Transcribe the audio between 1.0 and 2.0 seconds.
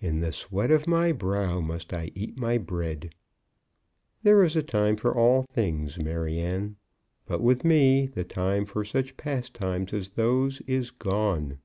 brow must